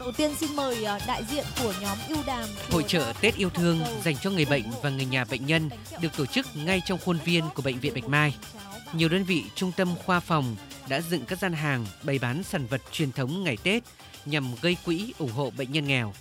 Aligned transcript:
Đầu 0.00 0.12
tiên 0.12 0.34
xin 0.34 0.56
mời 0.56 0.84
ờ, 0.84 0.98
đại 1.06 1.24
diện 1.24 1.44
của 1.62 1.74
nhóm 1.82 1.98
ưu 2.08 2.18
đàm. 2.26 2.48
Hội 2.70 2.84
trợ 2.88 3.12
Tết 3.20 3.36
yêu 3.36 3.50
thương 3.50 3.80
dành 4.04 4.16
cho 4.16 4.30
người 4.30 4.44
bệnh 4.44 4.62
và 4.82 4.90
người 4.90 5.04
nhà 5.04 5.24
bệnh 5.24 5.46
nhân 5.46 5.70
được 6.00 6.16
tổ 6.16 6.26
chức 6.26 6.46
ngay 6.56 6.82
trong 6.86 6.98
khuôn 6.98 7.18
viên 7.24 7.44
của 7.54 7.62
bệnh 7.62 7.80
viện 7.80 7.94
Bạch 7.94 8.08
Mai. 8.08 8.34
Nhiều 8.92 9.08
đơn 9.08 9.24
vị 9.24 9.44
trung 9.54 9.72
tâm 9.76 9.88
khoa 10.04 10.20
phòng 10.20 10.56
đã 10.88 11.00
dựng 11.00 11.24
các 11.24 11.38
gian 11.38 11.52
hàng 11.52 11.86
bày 12.02 12.18
bán 12.18 12.42
sản 12.42 12.66
vật 12.66 12.80
truyền 12.92 13.12
thống 13.12 13.44
ngày 13.44 13.56
Tết 13.62 13.82
nhằm 14.24 14.44
gây 14.62 14.76
quỹ 14.84 15.12
ủng 15.18 15.32
hộ 15.32 15.50
bệnh 15.50 15.72
nhân 15.72 15.86
nghèo. 15.86 16.14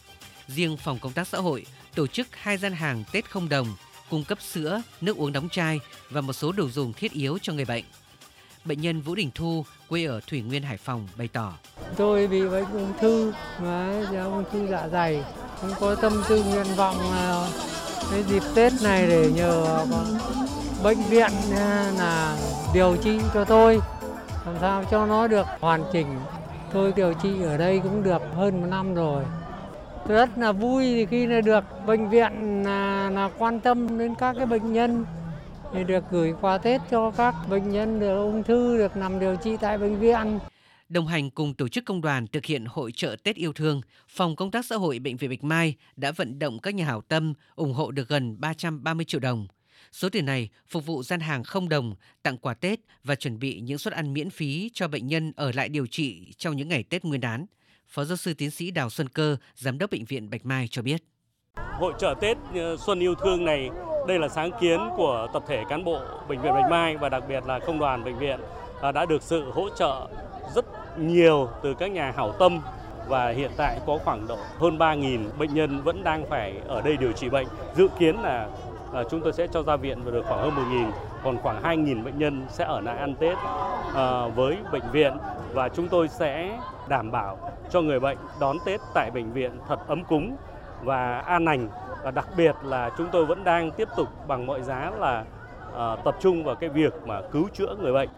Riêng 0.48 0.78
phòng 0.78 1.00
công 1.00 1.14
tác 1.14 1.28
xã 1.28 1.38
hội 1.38 1.66
tổ 1.96 2.08
chức 2.08 2.28
hai 2.32 2.58
gian 2.58 2.74
hàng 2.74 3.04
Tết 3.12 3.30
không 3.30 3.50
đồng, 3.50 3.76
cung 4.10 4.24
cấp 4.24 4.42
sữa, 4.42 4.82
nước 5.02 5.18
uống 5.18 5.34
đóng 5.34 5.50
chai 5.50 5.80
và 6.10 6.22
một 6.22 6.34
số 6.34 6.52
đồ 6.52 6.70
dùng 6.70 6.94
thiết 6.94 7.12
yếu 7.12 7.38
cho 7.42 7.54
người 7.54 7.66
bệnh. 7.66 7.84
Bệnh 8.70 8.82
nhân 8.82 9.02
Vũ 9.02 9.16
Đình 9.16 9.30
Thu, 9.36 9.66
quê 9.90 10.06
ở 10.06 10.20
Thủy 10.28 10.42
Nguyên, 10.42 10.64
Hải 10.64 10.78
Phòng 10.78 11.08
bày 11.18 11.28
tỏ. 11.34 11.54
Tôi 11.96 12.28
bị 12.28 12.42
bệnh 12.50 12.66
ung 12.74 12.94
thư, 13.00 13.34
mà 13.62 14.04
ung 14.24 14.44
thư 14.52 14.68
dạ 14.72 14.88
dày. 14.92 15.24
Cũng 15.62 15.70
có 15.80 15.96
tâm 15.96 16.14
tư 16.30 16.44
nguyện 16.44 16.66
vọng 16.76 16.96
cái 18.12 18.24
dịp 18.24 18.44
Tết 18.56 18.74
này 18.84 19.08
để 19.08 19.32
nhờ 19.36 19.86
bệnh 20.84 20.98
viện 20.98 21.32
à, 21.56 21.92
là 21.98 22.38
điều 22.74 22.96
trị 23.04 23.20
cho 23.34 23.46
tôi 23.46 23.80
làm 24.46 24.56
sao 24.62 24.84
cho 24.92 25.06
nó 25.06 25.28
được 25.28 25.48
hoàn 25.60 25.84
chỉnh. 25.94 26.20
Tôi 26.74 26.94
điều 26.96 27.14
trị 27.14 27.30
ở 27.44 27.58
đây 27.58 27.80
cũng 27.84 28.04
được 28.04 28.22
hơn 28.36 28.62
một 28.62 28.68
năm 28.70 28.96
rồi. 28.96 29.24
Tôi 30.08 30.18
rất 30.18 30.30
là 30.38 30.52
vui 30.52 31.06
khi 31.06 31.28
là 31.28 31.42
được 31.42 31.64
bệnh 31.86 32.10
viện 32.10 32.64
là, 32.64 33.10
là 33.10 33.30
quan 33.38 33.60
tâm 33.60 33.98
đến 33.98 34.16
các 34.16 34.36
cái 34.38 34.46
bệnh 34.46 34.74
nhân 34.74 35.06
thì 35.74 35.84
được 35.84 36.04
gửi 36.12 36.34
quà 36.42 36.58
Tết 36.58 36.82
cho 36.92 37.12
các 37.12 37.36
bệnh 37.50 37.72
nhân 37.72 38.00
được 38.00 38.18
ung 38.18 38.44
thư 38.44 38.78
được 38.78 38.98
nằm 38.98 39.20
điều 39.20 39.36
trị 39.36 39.58
tại 39.62 39.78
bệnh 39.78 40.00
viện. 40.00 40.40
Đồng 40.90 41.08
hành 41.08 41.30
cùng 41.30 41.54
tổ 41.54 41.68
chức 41.68 41.86
công 41.86 42.02
đoàn 42.02 42.28
thực 42.28 42.46
hiện 42.46 42.66
hội 42.66 42.92
trợ 42.92 43.16
Tết 43.24 43.36
yêu 43.36 43.54
thương, 43.54 43.82
Phòng 44.08 44.36
Công 44.36 44.52
tác 44.52 44.66
Xã 44.66 44.76
hội 44.76 45.00
Bệnh 45.00 45.18
viện 45.18 45.30
Bạch 45.30 45.44
Mai 45.44 45.76
đã 45.96 46.12
vận 46.12 46.40
động 46.40 46.60
các 46.60 46.76
nhà 46.76 46.86
hảo 46.86 47.02
tâm 47.02 47.34
ủng 47.56 47.74
hộ 47.74 47.92
được 47.92 48.08
gần 48.08 48.36
330 48.40 49.06
triệu 49.06 49.20
đồng. 49.20 49.48
Số 49.92 50.10
tiền 50.10 50.26
này 50.26 50.50
phục 50.68 50.86
vụ 50.86 51.04
gian 51.04 51.20
hàng 51.20 51.44
không 51.44 51.70
đồng, 51.70 51.96
tặng 52.24 52.38
quà 52.38 52.54
Tết 52.54 52.80
và 53.04 53.16
chuẩn 53.16 53.40
bị 53.40 53.60
những 53.60 53.78
suất 53.78 53.94
ăn 53.94 54.14
miễn 54.14 54.30
phí 54.30 54.70
cho 54.74 54.88
bệnh 54.88 55.08
nhân 55.08 55.32
ở 55.36 55.52
lại 55.52 55.70
điều 55.70 55.88
trị 55.88 56.34
trong 56.38 56.56
những 56.56 56.70
ngày 56.70 56.84
Tết 56.84 57.04
Nguyên 57.04 57.22
đán. 57.22 57.46
Phó 57.88 58.04
giáo 58.04 58.18
sư 58.18 58.34
tiến 58.34 58.52
sĩ 58.52 58.72
Đào 58.72 58.90
Xuân 58.90 59.10
Cơ, 59.10 59.38
Giám 59.56 59.78
đốc 59.78 59.92
Bệnh 59.92 60.06
viện 60.06 60.30
Bạch 60.30 60.46
Mai 60.46 60.68
cho 60.68 60.82
biết. 60.82 61.04
Hội 61.56 61.94
trợ 62.00 62.16
Tết 62.22 62.38
ờ, 62.54 62.78
Xuân 62.86 63.00
yêu 63.00 63.16
thương 63.16 63.46
này 63.46 63.70
đây 64.08 64.20
là 64.20 64.28
sáng 64.28 64.52
kiến 64.60 64.90
của 64.98 65.28
tập 65.34 65.44
thể 65.48 65.64
cán 65.70 65.84
bộ 65.84 66.00
Bệnh 66.28 66.42
viện 66.42 66.54
Bạch 66.54 66.70
Mai 66.70 66.98
và 66.98 67.10
đặc 67.10 67.24
biệt 67.28 67.44
là 67.48 67.60
công 67.60 67.80
đoàn 67.80 68.04
bệnh 68.04 68.18
viện 68.18 68.40
à, 68.82 68.92
đã 68.92 69.06
được 69.06 69.22
sự 69.22 69.52
hỗ 69.52 69.70
trợ 69.70 70.08
rất 70.56 70.66
nhiều 70.98 71.50
từ 71.62 71.74
các 71.74 71.92
nhà 71.92 72.14
hảo 72.16 72.32
tâm. 72.32 72.60
Và 73.08 73.30
hiện 73.30 73.52
tại 73.58 73.80
có 73.86 73.98
khoảng 74.06 74.28
độ 74.28 74.38
hơn 74.60 74.78
3.000 74.78 75.20
bệnh 75.38 75.54
nhân 75.54 75.82
vẫn 75.84 76.04
đang 76.04 76.26
phải 76.30 76.54
ở 76.68 76.82
đây 76.82 76.98
điều 76.98 77.12
trị 77.12 77.30
bệnh. 77.30 77.48
Dự 77.76 77.88
kiến 78.00 78.16
là 78.22 78.48
à, 78.94 79.04
chúng 79.10 79.22
tôi 79.22 79.34
sẽ 79.34 79.48
cho 79.48 79.64
ra 79.64 79.76
viện 79.76 80.06
được 80.06 80.26
khoảng 80.28 80.42
hơn 80.42 80.54
1.000, 80.72 80.92
còn 81.24 81.38
khoảng 81.38 81.64
2.000 81.64 82.04
bệnh 82.04 82.20
nhân 82.20 82.46
sẽ 82.50 82.64
ở 82.66 82.82
lại 82.82 82.98
ăn 82.98 83.16
Tết 83.16 83.38
à, 83.96 84.28
với 84.36 84.58
bệnh 84.72 84.92
viện. 84.92 85.18
Và 85.54 85.70
chúng 85.70 85.88
tôi 85.88 86.08
sẽ 86.08 86.60
đảm 86.88 87.12
bảo 87.12 87.38
cho 87.70 87.82
người 87.82 88.00
bệnh 88.00 88.18
đón 88.40 88.58
Tết 88.66 88.82
tại 88.94 89.12
bệnh 89.12 89.34
viện 89.34 89.52
thật 89.68 89.80
ấm 89.88 90.04
cúng 90.04 90.36
và 90.84 91.20
an 91.20 91.46
lành 91.46 91.68
và 92.04 92.12
đặc 92.12 92.28
biệt 92.38 92.56
là 92.64 92.90
chúng 92.98 93.08
tôi 93.12 93.26
vẫn 93.26 93.44
đang 93.44 93.72
tiếp 93.72 93.88
tục 93.98 94.28
bằng 94.28 94.46
mọi 94.46 94.62
giá 94.62 94.92
là 95.00 95.26
ờ, 95.74 95.98
tập 96.06 96.16
trung 96.20 96.44
vào 96.44 96.56
cái 96.56 96.70
việc 96.70 96.94
mà 97.06 97.22
cứu 97.32 97.48
chữa 97.54 97.76
người 97.76 97.94
bệnh. 97.94 98.10